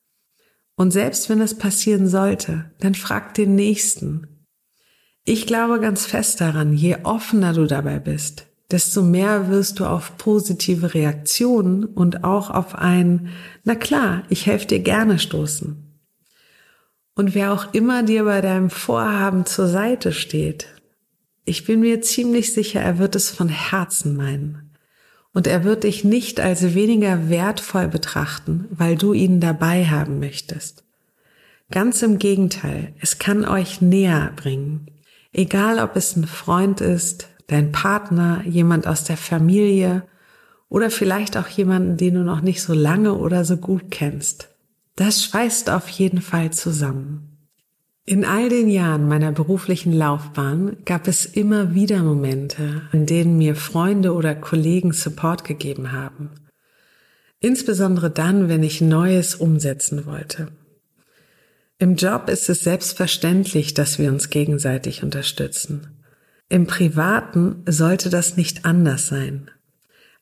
Und 0.76 0.90
selbst 0.90 1.30
wenn 1.30 1.40
es 1.40 1.56
passieren 1.56 2.08
sollte, 2.08 2.70
dann 2.78 2.94
frag 2.94 3.32
den 3.32 3.54
Nächsten. 3.54 4.44
Ich 5.24 5.46
glaube 5.46 5.80
ganz 5.80 6.04
fest 6.04 6.42
daran, 6.42 6.74
je 6.74 6.98
offener 7.04 7.54
du 7.54 7.64
dabei 7.64 8.00
bist, 8.00 8.48
desto 8.70 9.02
mehr 9.02 9.48
wirst 9.48 9.80
du 9.80 9.86
auf 9.86 10.18
positive 10.18 10.92
Reaktionen 10.92 11.86
und 11.86 12.22
auch 12.22 12.50
auf 12.50 12.74
ein, 12.74 13.30
na 13.64 13.74
klar, 13.74 14.24
ich 14.28 14.44
helfe 14.44 14.66
dir 14.66 14.80
gerne 14.80 15.18
stoßen. 15.18 16.02
Und 17.14 17.34
wer 17.34 17.54
auch 17.54 17.72
immer 17.72 18.02
dir 18.02 18.24
bei 18.24 18.42
deinem 18.42 18.68
Vorhaben 18.68 19.46
zur 19.46 19.68
Seite 19.68 20.12
steht, 20.12 20.66
ich 21.46 21.64
bin 21.64 21.80
mir 21.80 22.02
ziemlich 22.02 22.52
sicher, 22.52 22.82
er 22.82 22.98
wird 22.98 23.16
es 23.16 23.30
von 23.30 23.48
Herzen 23.48 24.16
meinen. 24.18 24.71
Und 25.32 25.46
er 25.46 25.64
wird 25.64 25.84
dich 25.84 26.04
nicht 26.04 26.40
als 26.40 26.74
weniger 26.74 27.28
wertvoll 27.28 27.88
betrachten, 27.88 28.66
weil 28.70 28.96
du 28.96 29.12
ihn 29.12 29.40
dabei 29.40 29.86
haben 29.86 30.18
möchtest. 30.18 30.84
Ganz 31.70 32.02
im 32.02 32.18
Gegenteil, 32.18 32.92
es 33.00 33.18
kann 33.18 33.46
euch 33.46 33.80
näher 33.80 34.32
bringen. 34.36 34.88
Egal 35.32 35.78
ob 35.78 35.96
es 35.96 36.16
ein 36.16 36.26
Freund 36.26 36.82
ist, 36.82 37.28
dein 37.46 37.72
Partner, 37.72 38.42
jemand 38.44 38.86
aus 38.86 39.04
der 39.04 39.16
Familie 39.16 40.02
oder 40.68 40.90
vielleicht 40.90 41.36
auch 41.36 41.48
jemanden, 41.48 41.96
den 41.96 42.14
du 42.14 42.20
noch 42.24 42.42
nicht 42.42 42.62
so 42.62 42.74
lange 42.74 43.14
oder 43.14 43.44
so 43.44 43.56
gut 43.56 43.90
kennst. 43.90 44.48
Das 44.96 45.24
schweißt 45.24 45.70
auf 45.70 45.88
jeden 45.88 46.20
Fall 46.20 46.50
zusammen. 46.50 47.31
In 48.04 48.24
all 48.24 48.48
den 48.48 48.68
Jahren 48.68 49.06
meiner 49.06 49.30
beruflichen 49.30 49.92
Laufbahn 49.92 50.78
gab 50.84 51.06
es 51.06 51.24
immer 51.24 51.72
wieder 51.72 52.02
Momente, 52.02 52.82
in 52.92 53.06
denen 53.06 53.38
mir 53.38 53.54
Freunde 53.54 54.12
oder 54.12 54.34
Kollegen 54.34 54.92
Support 54.92 55.44
gegeben 55.44 55.92
haben. 55.92 56.30
Insbesondere 57.38 58.10
dann, 58.10 58.48
wenn 58.48 58.64
ich 58.64 58.80
Neues 58.80 59.36
umsetzen 59.36 60.04
wollte. 60.04 60.48
Im 61.78 61.94
Job 61.94 62.28
ist 62.28 62.48
es 62.50 62.64
selbstverständlich, 62.64 63.72
dass 63.72 64.00
wir 64.00 64.10
uns 64.10 64.30
gegenseitig 64.30 65.04
unterstützen. 65.04 66.02
Im 66.48 66.66
Privaten 66.66 67.62
sollte 67.66 68.10
das 68.10 68.36
nicht 68.36 68.64
anders 68.64 69.06
sein. 69.06 69.48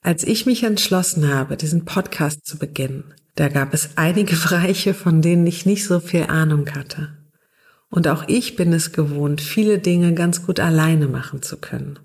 Als 0.02 0.24
ich 0.24 0.44
mich 0.44 0.64
entschlossen 0.64 1.32
habe, 1.32 1.56
diesen 1.56 1.86
Podcast 1.86 2.44
zu 2.44 2.58
beginnen, 2.58 3.14
da 3.36 3.48
gab 3.48 3.72
es 3.72 3.96
einige 3.96 4.36
Bereiche, 4.48 4.92
von 4.92 5.22
denen 5.22 5.46
ich 5.46 5.64
nicht 5.64 5.86
so 5.86 5.98
viel 5.98 6.24
Ahnung 6.24 6.70
hatte. 6.74 7.19
Und 7.90 8.08
auch 8.08 8.24
ich 8.28 8.56
bin 8.56 8.72
es 8.72 8.92
gewohnt, 8.92 9.40
viele 9.40 9.78
Dinge 9.78 10.14
ganz 10.14 10.46
gut 10.46 10.60
alleine 10.60 11.08
machen 11.08 11.42
zu 11.42 11.56
können. 11.58 11.98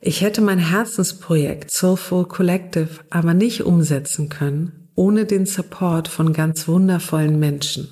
Ich 0.00 0.20
hätte 0.20 0.40
mein 0.40 0.58
Herzensprojekt 0.58 1.70
Soulful 1.70 2.26
Collective 2.26 2.88
aber 3.08 3.34
nicht 3.34 3.62
umsetzen 3.62 4.28
können, 4.28 4.88
ohne 4.96 5.24
den 5.24 5.46
Support 5.46 6.08
von 6.08 6.32
ganz 6.32 6.66
wundervollen 6.66 7.38
Menschen. 7.38 7.88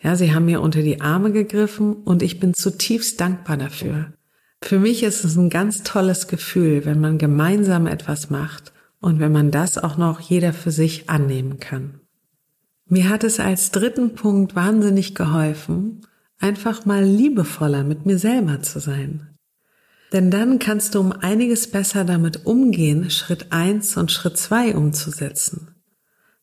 Ja, 0.00 0.16
sie 0.16 0.32
haben 0.32 0.46
mir 0.46 0.62
unter 0.62 0.80
die 0.80 1.02
Arme 1.02 1.32
gegriffen 1.32 1.92
und 1.92 2.22
ich 2.22 2.40
bin 2.40 2.54
zutiefst 2.54 3.20
dankbar 3.20 3.58
dafür. 3.58 4.14
Für 4.62 4.78
mich 4.78 5.02
ist 5.02 5.24
es 5.24 5.36
ein 5.36 5.50
ganz 5.50 5.82
tolles 5.82 6.28
Gefühl, 6.28 6.84
wenn 6.84 7.00
man 7.00 7.18
gemeinsam 7.18 7.86
etwas 7.86 8.30
macht 8.30 8.72
und 9.00 9.20
wenn 9.20 9.32
man 9.32 9.50
das 9.50 9.76
auch 9.76 9.96
noch 9.96 10.20
jeder 10.20 10.52
für 10.52 10.70
sich 10.70 11.10
annehmen 11.10 11.60
kann. 11.60 12.00
Mir 12.88 13.10
hat 13.10 13.22
es 13.22 13.38
als 13.38 13.70
dritten 13.70 14.14
Punkt 14.14 14.54
wahnsinnig 14.54 15.14
geholfen, 15.14 16.00
einfach 16.38 16.86
mal 16.86 17.04
liebevoller 17.04 17.84
mit 17.84 18.06
mir 18.06 18.18
selber 18.18 18.62
zu 18.62 18.80
sein. 18.80 19.28
Denn 20.12 20.30
dann 20.30 20.58
kannst 20.58 20.94
du 20.94 21.00
um 21.00 21.12
einiges 21.12 21.70
besser 21.70 22.04
damit 22.04 22.46
umgehen, 22.46 23.10
Schritt 23.10 23.52
eins 23.52 23.96
und 23.98 24.10
Schritt 24.10 24.38
zwei 24.38 24.74
umzusetzen. 24.74 25.74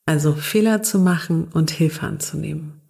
Also 0.05 0.33
Fehler 0.33 0.83
zu 0.83 0.99
machen 0.99 1.45
und 1.45 1.71
Hilfe 1.71 2.05
anzunehmen. 2.05 2.81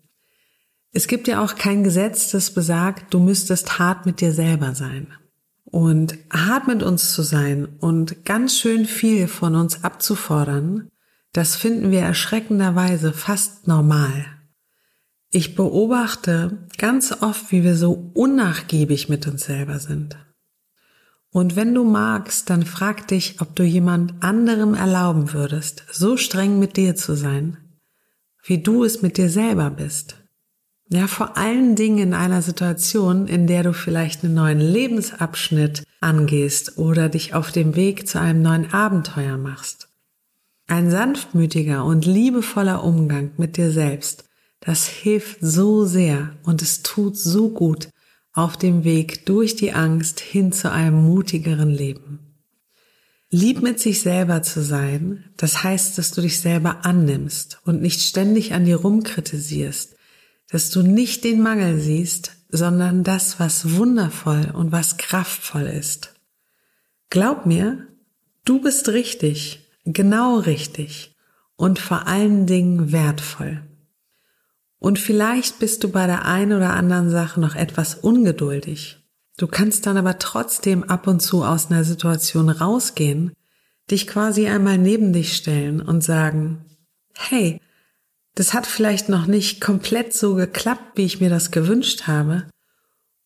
Es 0.91 1.07
gibt 1.07 1.29
ja 1.29 1.41
auch 1.41 1.55
kein 1.55 1.83
Gesetz, 1.83 2.31
das 2.31 2.51
besagt, 2.51 3.13
du 3.13 3.19
müsstest 3.19 3.79
hart 3.79 4.05
mit 4.05 4.19
dir 4.19 4.33
selber 4.33 4.75
sein. 4.75 5.07
Und 5.63 6.17
hart 6.31 6.67
mit 6.67 6.83
uns 6.83 7.13
zu 7.13 7.21
sein 7.21 7.67
und 7.79 8.25
ganz 8.25 8.57
schön 8.57 8.85
viel 8.85 9.27
von 9.27 9.55
uns 9.55 9.83
abzufordern, 9.83 10.89
das 11.36 11.58
finden 11.58 11.92
wir 11.92 12.00
erschreckenderweise 12.00 13.12
fast 13.12 13.68
normal. 13.68 14.25
Ich 15.32 15.54
beobachte 15.54 16.65
ganz 16.77 17.12
oft, 17.22 17.51
wie 17.51 17.62
wir 17.62 17.75
so 17.75 18.10
unnachgiebig 18.13 19.10
mit 19.10 19.27
uns 19.27 19.44
selber 19.44 19.80
sind. 19.80 20.18
Und 21.32 21.58
wenn 21.58 21.74
du 21.74 21.84
magst, 21.84 22.50
dann 22.50 22.65
frag 22.65 23.10
dich, 23.10 23.42
ob 23.42 23.54
du 23.54 23.63
jemand 23.63 24.24
anderem 24.24 24.75
erlauben 24.75 25.34
würdest, 25.34 25.84
so 25.92 26.15
streng 26.15 26.58
mit 26.58 26.77
dir 26.77 26.96
zu 26.96 27.15
sein, 27.15 27.58
wie 28.46 28.60
du 28.60 28.86
es 28.86 29.01
mit 29.01 29.18
dir 29.18 29.30
selber 29.30 29.70
bist. 29.72 30.24
Ja, 30.88 31.08
vor 31.08 31.36
allen 31.36 31.75
Dingen 31.75 31.98
in 31.98 32.13
einer 32.13 32.42
Situation, 32.42 33.27
in 33.27 33.46
der 33.46 33.63
du 33.63 33.74
vielleicht 33.74 34.24
einen 34.24 34.36
neuen 34.36 34.62
Lebensabschnitt 34.62 35.84
angehst 36.00 36.77
oder 36.77 37.10
dich 37.10 37.34
auf 37.34 37.51
dem 37.51 37.75
Weg 37.75 38.08
zu 38.08 38.22
einem 38.22 38.42
neuen 38.42 38.72
Abenteuer 38.74 39.38
machst. 39.38 39.85
Ein 40.67 40.89
sanftmütiger 40.89 41.86
und 41.86 42.05
liebevoller 42.05 42.84
Umgang 42.84 43.31
mit 43.38 43.57
dir 43.57 43.72
selbst, 43.72 44.25
das 44.60 44.88
hilft 44.88 45.38
so 45.41 45.86
sehr 45.86 46.36
und 46.43 46.62
es 46.63 46.81
tut 46.81 47.17
so 47.17 47.50
gut 47.50 47.89
auf 48.34 48.57
dem 48.57 48.84
Weg 48.84 49.25
durch 49.27 49.55
die 49.55 49.74
Angst 49.74 50.19
hin 50.19 50.51
zu 50.51 50.72
einem 50.72 51.05
mutigeren 51.05 51.69
Leben. 51.69 52.19
Lieb 53.29 53.62
mit 53.62 53.79
sich 53.79 54.01
selber 54.01 54.41
zu 54.41 54.63
sein, 54.63 55.25
das 55.38 55.63
heißt, 55.63 55.98
dass 55.98 56.12
du 56.12 56.22
dich 56.22 56.39
selber 56.39 56.84
annimmst 56.86 57.60
und 57.63 57.81
nicht 57.81 58.01
ständig 58.01 58.53
an 58.53 58.65
dir 58.65 58.77
rumkritisierst, 58.77 59.95
dass 60.50 60.69
du 60.72 60.81
nicht 60.81 61.24
den 61.24 61.41
Mangel 61.41 61.79
siehst, 61.79 62.31
sondern 62.50 63.03
das, 63.03 63.39
was 63.39 63.75
wundervoll 63.75 64.51
und 64.53 64.72
was 64.72 64.98
kraftvoll 64.98 65.63
ist. 65.63 66.13
Glaub 67.10 67.45
mir, 67.45 67.88
du 68.45 68.62
bist 68.62 68.89
richtig 68.89 69.64
genau 69.86 70.39
richtig 70.39 71.15
und 71.56 71.80
vor 71.80 72.08
allen 72.08 72.46
Dingen 72.46 72.92
wertvoll. 72.92 73.62
Und 74.80 75.00
vielleicht 75.00 75.60
bist 75.60 75.84
du 75.84 75.89
bei 75.89 76.06
der 76.06 76.25
einen 76.25 76.54
oder 76.54 76.74
anderen 76.74 77.10
Sache 77.10 77.39
noch 77.39 77.56
etwas 77.56 77.96
ungeduldig. 77.96 79.00
Du 79.38 79.48
kannst 79.48 79.86
dann 79.86 79.98
aber 79.98 80.20
trotzdem 80.20 80.84
ab 80.84 81.08
und 81.08 81.22
zu 81.22 81.44
aus 81.44 81.72
einer 81.72 81.84
Situation 81.84 82.50
rausgehen, 82.50 83.34
dich 83.89 84.08
quasi 84.08 84.48
einmal 84.48 84.77
neben 84.77 85.13
dich 85.13 85.36
stellen 85.36 85.82
und 85.82 86.04
sagen, 86.04 86.65
hey, 87.13 87.62
das 88.36 88.54
hat 88.54 88.68
vielleicht 88.68 89.10
noch 89.10 89.27
nicht 89.27 89.62
komplett 89.62 90.13
so 90.13 90.36
geklappt, 90.36 90.94
wie 90.96 91.06
ich 91.06 91.22
mir 91.22 91.30
das 91.30 91.51
gewünscht 91.51 92.04
habe. 92.08 92.48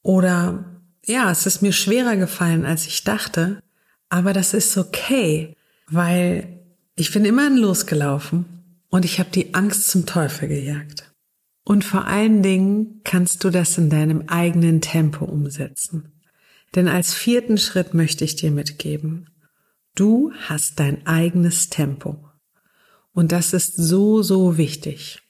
Oder 0.01 0.81
ja, 1.05 1.31
es 1.31 1.45
ist 1.45 1.61
mir 1.61 1.73
schwerer 1.73 2.15
gefallen, 2.15 2.65
als 2.65 2.85
ich 2.85 3.03
dachte, 3.03 3.61
aber 4.09 4.33
das 4.33 4.53
ist 4.53 4.77
okay, 4.77 5.55
weil 5.91 6.65
ich 6.95 7.11
bin 7.11 7.25
immerhin 7.25 7.57
losgelaufen 7.57 8.45
und 8.89 9.05
ich 9.05 9.19
habe 9.19 9.29
die 9.29 9.53
Angst 9.53 9.89
zum 9.89 10.05
Teufel 10.05 10.47
gejagt. 10.47 11.13
Und 11.63 11.85
vor 11.85 12.05
allen 12.05 12.41
Dingen 12.41 13.01
kannst 13.03 13.43
du 13.43 13.49
das 13.49 13.77
in 13.77 13.89
deinem 13.89 14.23
eigenen 14.27 14.81
Tempo 14.81 15.25
umsetzen. 15.25 16.11
Denn 16.75 16.87
als 16.87 17.13
vierten 17.13 17.57
Schritt 17.57 17.93
möchte 17.93 18.23
ich 18.23 18.35
dir 18.35 18.51
mitgeben, 18.51 19.29
du 19.95 20.31
hast 20.47 20.79
dein 20.79 21.05
eigenes 21.05 21.69
Tempo. 21.69 22.17
Und 23.13 23.31
das 23.31 23.53
ist 23.53 23.75
so, 23.75 24.21
so 24.21 24.57
wichtig. 24.57 25.21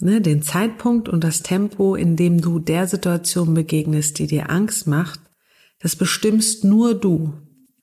Ne, 0.00 0.20
den 0.20 0.42
Zeitpunkt 0.42 1.08
und 1.10 1.22
das 1.22 1.42
Tempo, 1.42 1.94
in 1.94 2.16
dem 2.16 2.40
du 2.40 2.58
der 2.58 2.86
Situation 2.86 3.52
begegnest, 3.52 4.18
die 4.18 4.26
dir 4.26 4.48
Angst 4.48 4.86
macht, 4.86 5.20
das 5.78 5.94
bestimmst 5.94 6.64
nur 6.64 6.94
du. 6.94 7.34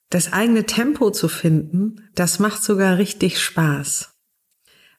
Das 0.09 0.31
eigene 0.31 0.65
Tempo 0.65 1.11
zu 1.11 1.27
finden, 1.27 2.09
das 2.15 2.39
macht 2.39 2.63
sogar 2.63 2.97
richtig 2.97 3.41
Spaß, 3.41 4.13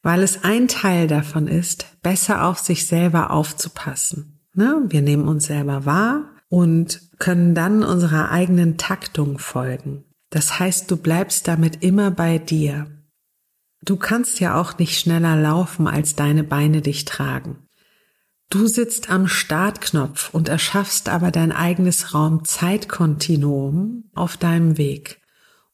weil 0.02 0.22
es 0.22 0.44
ein 0.44 0.68
Teil 0.68 1.06
davon 1.06 1.46
ist, 1.46 1.86
besser 2.02 2.44
auf 2.44 2.58
sich 2.58 2.86
selber 2.86 3.30
aufzupassen. 3.30 4.40
Ne? 4.54 4.84
Wir 4.88 5.00
nehmen 5.00 5.26
uns 5.26 5.46
selber 5.46 5.86
wahr 5.86 6.34
und 6.48 7.00
können 7.18 7.54
dann 7.54 7.82
unserer 7.82 8.30
eigenen 8.30 8.76
Taktung 8.76 9.38
folgen. 9.38 10.04
Das 10.30 10.58
heißt, 10.58 10.90
du 10.90 10.96
bleibst 10.96 11.48
damit 11.48 11.82
immer 11.82 12.10
bei 12.10 12.38
dir. 12.38 12.86
Du 13.82 13.96
kannst 13.96 14.40
ja 14.40 14.60
auch 14.60 14.78
nicht 14.78 14.98
schneller 14.98 15.36
laufen, 15.36 15.86
als 15.86 16.16
deine 16.16 16.44
Beine 16.44 16.82
dich 16.82 17.04
tragen. 17.06 17.67
Du 18.50 18.66
sitzt 18.66 19.10
am 19.10 19.28
Startknopf 19.28 20.32
und 20.32 20.48
erschaffst 20.48 21.10
aber 21.10 21.30
dein 21.30 21.52
eigenes 21.52 22.14
Raum-Zeitkontinuum 22.14 24.04
auf 24.14 24.38
deinem 24.38 24.78
Weg. 24.78 25.20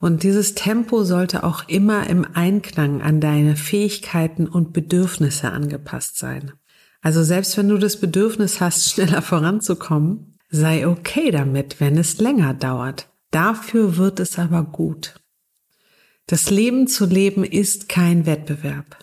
Und 0.01 0.25
dieses 0.25 0.57
Tempo 0.57 1.05
sollte 1.05 1.45
auch 1.45 1.69
immer 1.69 2.09
im 2.09 2.27
Einklang 2.35 3.01
an 3.01 3.21
deine 3.21 3.55
Fähigkeiten 3.55 4.49
und 4.49 4.73
Bedürfnisse 4.73 5.53
angepasst 5.53 6.19
sein. 6.19 6.53
Also 7.01 7.23
selbst 7.23 7.57
wenn 7.57 7.69
du 7.69 7.79
das 7.79 8.01
Bedürfnis 8.01 8.61
hast, 8.61 8.91
schneller 8.91 9.23
voranzukommen, 9.23 10.37
sei 10.51 10.89
okay 10.89 11.31
damit, 11.31 11.79
wenn 11.79 11.97
es 11.97 12.19
länger 12.19 12.55
dauert. 12.55 13.09
Dafür 13.31 13.97
wird 13.99 14.19
es 14.19 14.37
aber 14.37 14.65
gut. 14.65 15.15
Das 16.27 16.51
Leben 16.51 16.89
zu 16.89 17.07
leben 17.07 17.45
ist 17.45 17.89
kein 17.89 18.27
Wettbewerb. 18.27 18.99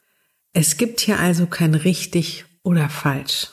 Es 0.51 0.75
gibt 0.75 0.99
hier 0.99 1.19
also 1.19 1.45
kein 1.45 1.73
richtig 1.73 2.43
oder 2.63 2.89
falsch. 2.89 3.47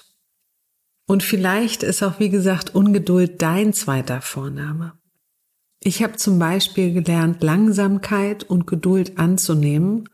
Und 1.08 1.22
vielleicht 1.22 1.82
ist 1.82 2.02
auch, 2.02 2.20
wie 2.20 2.28
gesagt, 2.28 2.74
Ungeduld 2.74 3.40
dein 3.40 3.72
zweiter 3.72 4.20
Vorname. 4.20 4.92
Ich 5.80 6.02
habe 6.02 6.16
zum 6.16 6.38
Beispiel 6.38 6.92
gelernt, 6.92 7.42
Langsamkeit 7.42 8.44
und 8.44 8.66
Geduld 8.66 9.18
anzunehmen 9.18 10.10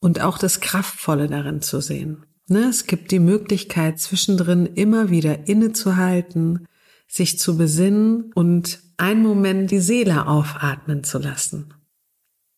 und 0.00 0.22
auch 0.22 0.38
das 0.38 0.60
Kraftvolle 0.60 1.28
darin 1.28 1.60
zu 1.60 1.82
sehen. 1.82 2.24
Ne, 2.48 2.60
es 2.60 2.86
gibt 2.86 3.10
die 3.10 3.18
Möglichkeit, 3.18 4.00
zwischendrin 4.00 4.64
immer 4.64 5.10
wieder 5.10 5.46
innezuhalten, 5.46 6.66
sich 7.06 7.38
zu 7.38 7.58
besinnen 7.58 8.32
und 8.34 8.80
einen 8.96 9.22
Moment 9.22 9.70
die 9.70 9.80
Seele 9.80 10.26
aufatmen 10.26 11.04
zu 11.04 11.18
lassen. 11.18 11.74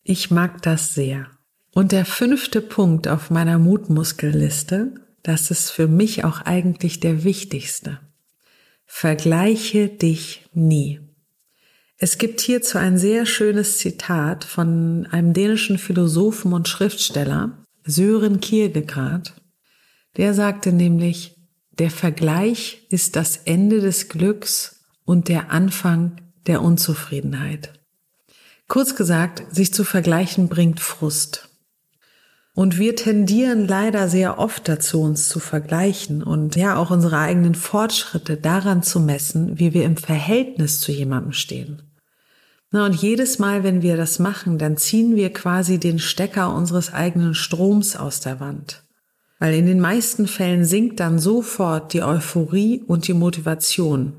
Ich 0.01 0.31
mag 0.31 0.61
das 0.61 0.95
sehr. 0.95 1.27
Und 1.73 1.91
der 1.91 2.05
fünfte 2.05 2.61
Punkt 2.61 3.09
auf 3.09 3.29
meiner 3.31 3.59
Mutmuskelliste 3.59 4.93
das 5.23 5.51
ist 5.51 5.69
für 5.69 5.87
mich 5.87 6.23
auch 6.23 6.41
eigentlich 6.41 6.99
der 6.99 7.23
wichtigste. 7.23 7.99
Vergleiche 8.85 9.87
dich 9.87 10.45
nie. 10.53 10.99
Es 11.97 12.17
gibt 12.17 12.41
hierzu 12.41 12.77
ein 12.77 12.97
sehr 12.97 13.25
schönes 13.25 13.77
Zitat 13.77 14.43
von 14.43 15.07
einem 15.11 15.33
dänischen 15.33 15.77
Philosophen 15.77 16.51
und 16.51 16.67
Schriftsteller, 16.67 17.65
Sören 17.85 18.39
Kierkegaard. 18.39 19.33
Der 20.17 20.33
sagte 20.33 20.71
nämlich, 20.71 21.35
der 21.71 21.91
Vergleich 21.91 22.87
ist 22.89 23.15
das 23.15 23.37
Ende 23.37 23.81
des 23.81 24.09
Glücks 24.09 24.83
und 25.05 25.27
der 25.27 25.51
Anfang 25.51 26.19
der 26.47 26.61
Unzufriedenheit. 26.61 27.73
Kurz 28.67 28.95
gesagt, 28.95 29.53
sich 29.53 29.73
zu 29.73 29.83
vergleichen 29.83 30.49
bringt 30.49 30.79
Frust. 30.79 31.50
Und 32.53 32.77
wir 32.77 32.97
tendieren 32.97 33.65
leider 33.65 34.09
sehr 34.09 34.37
oft 34.37 34.67
dazu, 34.67 35.01
uns 35.01 35.29
zu 35.29 35.39
vergleichen 35.39 36.21
und 36.21 36.57
ja 36.57 36.75
auch 36.75 36.91
unsere 36.91 37.17
eigenen 37.17 37.55
Fortschritte 37.55 38.35
daran 38.35 38.83
zu 38.83 38.99
messen, 38.99 39.57
wie 39.57 39.73
wir 39.73 39.85
im 39.85 39.95
Verhältnis 39.95 40.81
zu 40.81 40.91
jemandem 40.91 41.31
stehen. 41.31 41.81
Na, 42.71 42.85
und 42.85 42.95
jedes 42.95 43.39
Mal, 43.39 43.63
wenn 43.63 43.81
wir 43.81 43.95
das 43.95 44.19
machen, 44.19 44.57
dann 44.57 44.77
ziehen 44.77 45.15
wir 45.15 45.31
quasi 45.31 45.77
den 45.77 45.99
Stecker 45.99 46.53
unseres 46.53 46.93
eigenen 46.93 47.35
Stroms 47.35 47.95
aus 47.95 48.19
der 48.19 48.39
Wand. 48.39 48.83
Weil 49.39 49.55
in 49.55 49.65
den 49.65 49.79
meisten 49.79 50.27
Fällen 50.27 50.65
sinkt 50.65 50.99
dann 50.99 51.19
sofort 51.19 51.93
die 51.93 52.03
Euphorie 52.03 52.83
und 52.85 53.07
die 53.07 53.13
Motivation. 53.13 54.13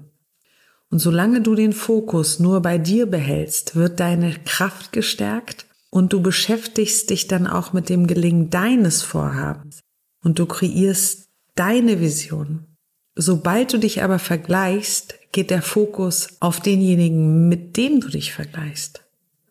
Und 0.91 0.99
solange 0.99 1.41
du 1.43 1.55
den 1.55 1.73
Fokus 1.73 2.41
nur 2.41 2.61
bei 2.61 2.77
dir 2.77 3.07
behältst, 3.07 3.77
wird 3.77 4.01
deine 4.01 4.35
Kraft 4.45 4.93
gestärkt 4.93 5.67
und 5.93 6.15
du 6.15 6.23
beschäftigst 6.23 7.11
dich 7.11 7.29
dann 7.29 7.47
auch 7.47 7.75
mit 7.75 7.91
dem 7.91 8.07
Gelingen 8.07 8.49
deines 8.49 9.03
Vorhabens 9.03 9.81
und 10.25 10.39
du 10.39 10.47
kreierst 10.47 11.29
deine 11.55 12.01
Vision. 12.01 12.67
Sobald 13.15 13.75
du 13.75 13.79
dich 13.79 14.03
aber 14.03 14.19
vergleichst, 14.19 15.15
geht 15.33 15.51
der 15.51 15.61
Fokus 15.61 16.29
auf 16.41 16.61
denjenigen, 16.61 17.47
mit 17.49 17.77
dem 17.77 18.01
du 18.01 18.09
dich 18.09 18.33
vergleichst. 18.33 19.05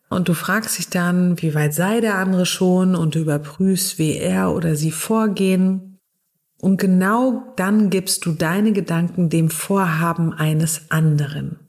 Und 0.09 0.29
du 0.29 0.33
fragst 0.33 0.79
dich 0.79 0.89
dann, 0.89 1.39
wie 1.41 1.53
weit 1.53 1.75
sei 1.75 2.01
der 2.01 2.15
andere 2.15 2.47
schon 2.47 2.95
und 2.95 3.13
du 3.13 3.19
überprüfst, 3.19 3.99
wie 3.99 4.17
er 4.17 4.51
oder 4.51 4.75
sie 4.75 4.91
vorgehen. 4.91 5.99
Und 6.59 6.77
genau 6.77 7.53
dann 7.55 7.91
gibst 7.91 8.25
du 8.25 8.31
deine 8.31 8.73
Gedanken 8.73 9.29
dem 9.29 9.51
Vorhaben 9.51 10.33
eines 10.33 10.89
anderen. 10.89 11.60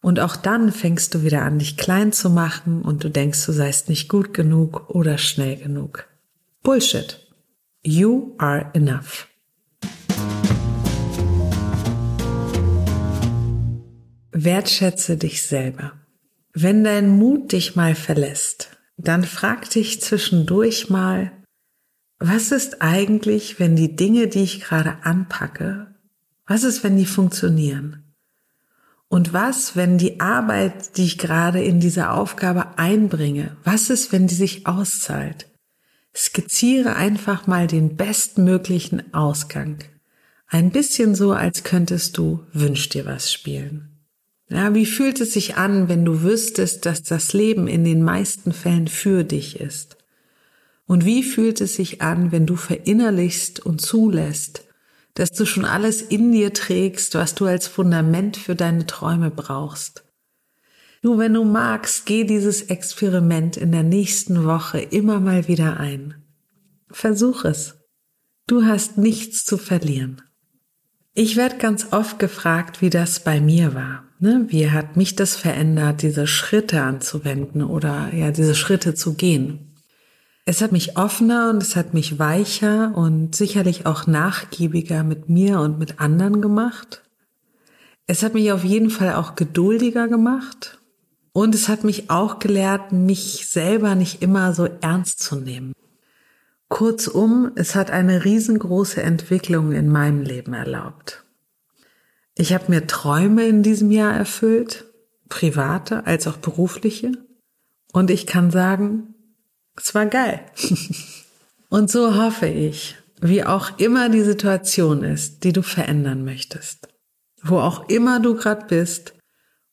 Und 0.00 0.20
auch 0.20 0.36
dann 0.36 0.72
fängst 0.72 1.14
du 1.14 1.22
wieder 1.22 1.42
an, 1.42 1.58
dich 1.58 1.76
klein 1.76 2.12
zu 2.12 2.30
machen 2.30 2.82
und 2.82 3.02
du 3.02 3.10
denkst, 3.10 3.44
du 3.46 3.52
seist 3.52 3.88
nicht 3.88 4.08
gut 4.08 4.32
genug 4.32 4.90
oder 4.90 5.18
schnell 5.18 5.56
genug. 5.56 6.08
Bullshit. 6.62 7.26
You 7.82 8.34
are 8.38 8.70
enough. 8.74 9.28
Wertschätze 14.30 15.16
dich 15.16 15.42
selber. 15.42 15.92
Wenn 16.52 16.84
dein 16.84 17.08
Mut 17.08 17.52
dich 17.52 17.76
mal 17.76 17.94
verlässt, 17.94 18.78
dann 18.96 19.24
frag 19.24 19.70
dich 19.70 20.00
zwischendurch 20.00 20.90
mal, 20.90 21.32
was 22.18 22.50
ist 22.50 22.82
eigentlich, 22.82 23.60
wenn 23.60 23.76
die 23.76 23.94
Dinge, 23.94 24.26
die 24.28 24.42
ich 24.42 24.60
gerade 24.60 24.98
anpacke, 25.02 25.94
was 26.46 26.64
ist, 26.64 26.82
wenn 26.82 26.96
die 26.96 27.06
funktionieren? 27.06 28.07
Und 29.08 29.32
was, 29.32 29.74
wenn 29.74 29.96
die 29.96 30.20
Arbeit, 30.20 30.96
die 30.96 31.04
ich 31.04 31.18
gerade 31.18 31.62
in 31.62 31.80
dieser 31.80 32.12
Aufgabe 32.12 32.78
einbringe, 32.78 33.56
was 33.64 33.88
ist, 33.88 34.12
wenn 34.12 34.26
die 34.26 34.34
sich 34.34 34.66
auszahlt? 34.66 35.46
Skizziere 36.14 36.96
einfach 36.96 37.46
mal 37.46 37.66
den 37.66 37.96
bestmöglichen 37.96 39.14
Ausgang. 39.14 39.78
Ein 40.46 40.70
bisschen 40.70 41.14
so, 41.14 41.32
als 41.32 41.62
könntest 41.62 42.18
du 42.18 42.40
Wünsch 42.52 42.88
dir 42.88 43.06
was 43.06 43.32
spielen. 43.32 43.88
Ja, 44.50 44.74
wie 44.74 44.86
fühlt 44.86 45.20
es 45.20 45.34
sich 45.34 45.56
an, 45.56 45.88
wenn 45.88 46.04
du 46.04 46.22
wüsstest, 46.22 46.86
dass 46.86 47.02
das 47.02 47.34
Leben 47.34 47.68
in 47.68 47.84
den 47.84 48.02
meisten 48.02 48.52
Fällen 48.52 48.88
für 48.88 49.24
dich 49.24 49.60
ist? 49.60 49.98
Und 50.86 51.04
wie 51.04 51.22
fühlt 51.22 51.60
es 51.60 51.76
sich 51.76 52.00
an, 52.00 52.32
wenn 52.32 52.46
du 52.46 52.56
verinnerlichst 52.56 53.60
und 53.60 53.82
zulässt, 53.82 54.64
dass 55.18 55.32
du 55.32 55.46
schon 55.46 55.64
alles 55.64 56.00
in 56.00 56.30
dir 56.30 56.52
trägst, 56.52 57.16
was 57.16 57.34
du 57.34 57.46
als 57.46 57.66
Fundament 57.66 58.36
für 58.36 58.54
deine 58.54 58.86
Träume 58.86 59.32
brauchst. 59.32 60.04
Nur 61.02 61.18
wenn 61.18 61.34
du 61.34 61.44
magst, 61.44 62.06
geh 62.06 62.22
dieses 62.22 62.62
Experiment 62.62 63.56
in 63.56 63.72
der 63.72 63.82
nächsten 63.82 64.44
Woche 64.44 64.78
immer 64.80 65.18
mal 65.18 65.48
wieder 65.48 65.78
ein. 65.78 66.14
Versuch 66.88 67.44
es. 67.44 67.74
Du 68.46 68.64
hast 68.64 68.96
nichts 68.96 69.44
zu 69.44 69.58
verlieren. 69.58 70.22
Ich 71.14 71.34
werde 71.34 71.58
ganz 71.58 71.88
oft 71.90 72.20
gefragt, 72.20 72.80
wie 72.80 72.90
das 72.90 73.18
bei 73.20 73.40
mir 73.40 73.74
war. 73.74 74.04
Ne? 74.20 74.46
Wie 74.48 74.70
hat 74.70 74.96
mich 74.96 75.16
das 75.16 75.34
verändert, 75.34 76.02
diese 76.02 76.28
Schritte 76.28 76.82
anzuwenden 76.82 77.64
oder 77.64 78.14
ja, 78.14 78.30
diese 78.30 78.54
Schritte 78.54 78.94
zu 78.94 79.14
gehen? 79.14 79.67
Es 80.48 80.62
hat 80.62 80.72
mich 80.72 80.96
offener 80.96 81.50
und 81.50 81.62
es 81.62 81.76
hat 81.76 81.92
mich 81.92 82.18
weicher 82.18 82.96
und 82.96 83.36
sicherlich 83.36 83.84
auch 83.84 84.06
nachgiebiger 84.06 85.04
mit 85.04 85.28
mir 85.28 85.60
und 85.60 85.78
mit 85.78 86.00
anderen 86.00 86.40
gemacht. 86.40 87.02
Es 88.06 88.22
hat 88.22 88.32
mich 88.32 88.50
auf 88.50 88.64
jeden 88.64 88.88
Fall 88.88 89.12
auch 89.12 89.34
geduldiger 89.34 90.08
gemacht 90.08 90.78
und 91.34 91.54
es 91.54 91.68
hat 91.68 91.84
mich 91.84 92.08
auch 92.08 92.38
gelehrt, 92.38 92.92
mich 92.92 93.46
selber 93.46 93.94
nicht 93.94 94.22
immer 94.22 94.54
so 94.54 94.66
ernst 94.80 95.20
zu 95.20 95.36
nehmen. 95.36 95.74
Kurzum, 96.70 97.52
es 97.54 97.74
hat 97.74 97.90
eine 97.90 98.24
riesengroße 98.24 99.02
Entwicklung 99.02 99.72
in 99.72 99.90
meinem 99.90 100.22
Leben 100.22 100.54
erlaubt. 100.54 101.24
Ich 102.34 102.54
habe 102.54 102.70
mir 102.70 102.86
Träume 102.86 103.46
in 103.46 103.62
diesem 103.62 103.90
Jahr 103.90 104.14
erfüllt, 104.14 104.86
private 105.28 106.06
als 106.06 106.26
auch 106.26 106.38
berufliche. 106.38 107.12
Und 107.92 108.10
ich 108.10 108.26
kann 108.26 108.50
sagen, 108.50 109.14
es 109.80 109.94
war 109.94 110.06
geil. 110.06 110.40
Und 111.68 111.90
so 111.90 112.16
hoffe 112.16 112.46
ich, 112.46 112.96
wie 113.20 113.44
auch 113.44 113.78
immer 113.78 114.08
die 114.08 114.22
Situation 114.22 115.02
ist, 115.02 115.44
die 115.44 115.52
du 115.52 115.62
verändern 115.62 116.24
möchtest, 116.24 116.88
wo 117.42 117.58
auch 117.58 117.88
immer 117.88 118.20
du 118.20 118.34
gerade 118.34 118.66
bist 118.66 119.14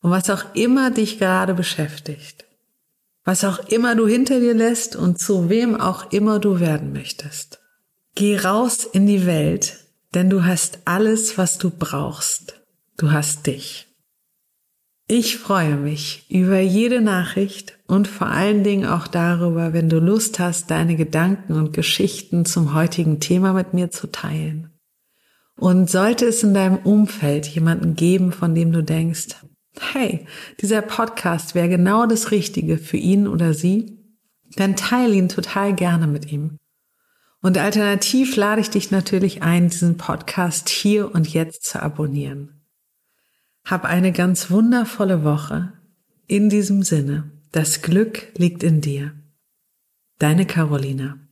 und 0.00 0.10
was 0.10 0.28
auch 0.30 0.54
immer 0.54 0.90
dich 0.90 1.18
gerade 1.18 1.54
beschäftigt, 1.54 2.44
was 3.24 3.44
auch 3.44 3.60
immer 3.68 3.94
du 3.94 4.06
hinter 4.06 4.40
dir 4.40 4.54
lässt 4.54 4.96
und 4.96 5.18
zu 5.18 5.48
wem 5.48 5.80
auch 5.80 6.12
immer 6.12 6.38
du 6.38 6.60
werden 6.60 6.92
möchtest. 6.92 7.60
Geh 8.14 8.38
raus 8.38 8.84
in 8.84 9.06
die 9.06 9.26
Welt, 9.26 9.78
denn 10.14 10.30
du 10.30 10.44
hast 10.44 10.80
alles, 10.84 11.38
was 11.38 11.58
du 11.58 11.70
brauchst. 11.70 12.60
Du 12.96 13.10
hast 13.12 13.46
dich. 13.46 13.86
Ich 15.08 15.36
freue 15.36 15.76
mich 15.76 16.26
über 16.30 16.58
jede 16.58 17.00
Nachricht 17.00 17.75
und 17.86 18.08
vor 18.08 18.26
allen 18.26 18.64
Dingen 18.64 18.86
auch 18.86 19.06
darüber, 19.06 19.72
wenn 19.72 19.88
du 19.88 19.98
Lust 19.98 20.38
hast, 20.38 20.70
deine 20.70 20.96
Gedanken 20.96 21.52
und 21.52 21.72
Geschichten 21.72 22.44
zum 22.44 22.74
heutigen 22.74 23.20
Thema 23.20 23.52
mit 23.52 23.74
mir 23.74 23.90
zu 23.90 24.08
teilen. 24.08 24.70
Und 25.56 25.88
sollte 25.88 26.26
es 26.26 26.42
in 26.42 26.52
deinem 26.52 26.78
Umfeld 26.78 27.46
jemanden 27.46 27.94
geben, 27.94 28.32
von 28.32 28.54
dem 28.54 28.72
du 28.72 28.82
denkst, 28.82 29.36
hey, 29.78 30.26
dieser 30.60 30.82
Podcast 30.82 31.54
wäre 31.54 31.68
genau 31.68 32.06
das 32.06 32.30
Richtige 32.30 32.76
für 32.76 32.96
ihn 32.96 33.26
oder 33.26 33.54
sie, 33.54 33.98
dann 34.56 34.76
teile 34.76 35.14
ihn 35.14 35.28
total 35.28 35.74
gerne 35.74 36.06
mit 36.06 36.30
ihm. 36.30 36.58
Und 37.40 37.58
alternativ 37.58 38.36
lade 38.36 38.60
ich 38.60 38.70
dich 38.70 38.90
natürlich 38.90 39.42
ein, 39.42 39.68
diesen 39.68 39.96
Podcast 39.96 40.68
hier 40.68 41.14
und 41.14 41.32
jetzt 41.32 41.64
zu 41.64 41.80
abonnieren. 41.80 42.60
Hab 43.64 43.84
eine 43.84 44.12
ganz 44.12 44.50
wundervolle 44.50 45.22
Woche. 45.24 45.72
In 46.26 46.48
diesem 46.48 46.82
Sinne, 46.82 47.30
das 47.56 47.80
Glück 47.80 48.34
liegt 48.36 48.62
in 48.62 48.82
dir. 48.82 49.14
Deine 50.18 50.44
Carolina. 50.44 51.25